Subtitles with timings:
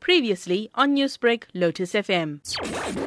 [0.00, 2.42] Previously on Newsbreak, Lotus FM.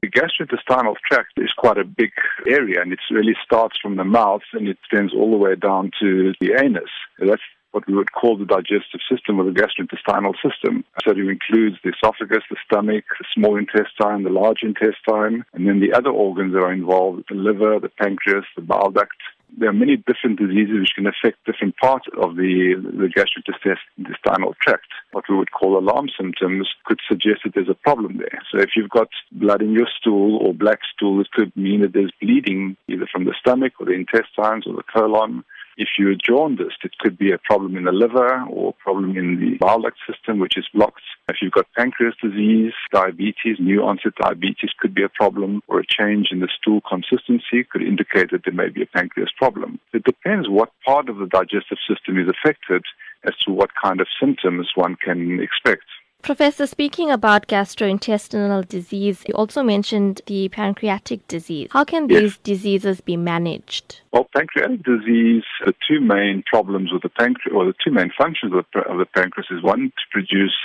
[0.00, 2.12] The gastrointestinal tract is quite a big
[2.46, 5.90] area and it really starts from the mouth and it extends all the way down
[6.00, 6.90] to the anus.
[7.18, 7.42] That's
[7.74, 10.84] what we would call the digestive system or the gastrointestinal system.
[11.04, 15.80] So it includes the esophagus, the stomach, the small intestine, the large intestine, and then
[15.80, 19.16] the other organs that are involved, the liver, the pancreas, the bile duct,
[19.58, 24.86] there are many different diseases which can affect different parts of the, the gastrointestinal tract.
[25.12, 28.42] What we would call alarm symptoms could suggest that there's a problem there.
[28.50, 31.92] So if you've got blood in your stool or black stool, it could mean that
[31.92, 35.44] there's bleeding either from the stomach or the intestines or the colon.
[35.76, 39.40] If you're jaundiced, it could be a problem in the liver or a problem in
[39.40, 41.02] the bile duct system, which is blocked.
[41.26, 45.86] If you've got pancreas disease, diabetes, new onset diabetes could be a problem, or a
[45.86, 49.80] change in the stool consistency could indicate that there may be a pancreas problem.
[49.94, 52.82] It depends what part of the digestive system is affected
[53.26, 55.84] as to what kind of symptoms one can expect.
[56.20, 61.68] Professor, speaking about gastrointestinal disease, you also mentioned the pancreatic disease.
[61.70, 62.20] How can Yes.
[62.20, 64.00] these diseases be managed?
[64.12, 68.52] Well, pancreatic disease, the two main problems with the pancreas, or the two main functions
[68.54, 70.56] of the, of the pancreas is one, to produce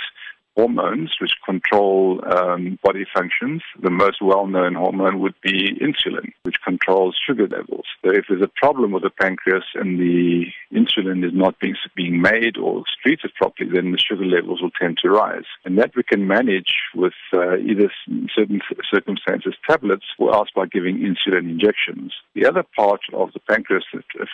[0.56, 3.62] hormones which control um, body functions.
[3.82, 7.84] The most well-known hormone would be insulin, which controls sugar levels.
[8.04, 12.20] So if there's a problem with the pancreas and the insulin is not being, being
[12.20, 15.48] made or excreted properly, then the sugar levels will tend to rise.
[15.64, 17.90] And that we can manage with uh, either
[18.34, 18.60] certain
[18.92, 22.12] circumstances tablets or else by giving insulin injections.
[22.34, 23.84] The other part of the pancreas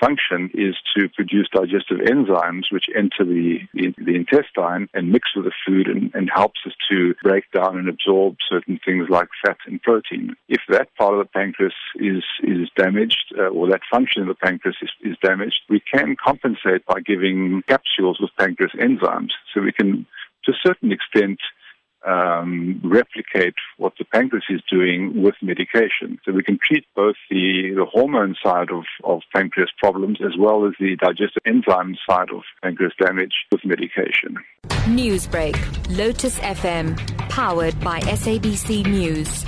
[0.01, 5.45] function is to produce digestive enzymes which enter the, the, the intestine and mix with
[5.45, 9.81] the food and, helps us to break down and absorb certain things like fat and
[9.81, 10.35] protein.
[10.49, 14.35] If that part of the pancreas is, is damaged uh, or that function of the
[14.35, 19.31] pancreas is, is damaged, we can compensate by giving capsules with pancreas enzymes.
[19.55, 20.07] So we can,
[20.45, 21.39] to a certain extent,
[22.07, 26.19] um, replicate what the pancreas is doing with medication.
[26.25, 30.67] So we can treat both the, the hormone side of, of pancreas problems as well
[30.67, 34.37] as the digestive enzyme side of pancreas damage with medication.
[34.87, 35.57] Newsbreak,
[35.97, 36.97] Lotus FM,
[37.29, 39.45] powered by SABC News.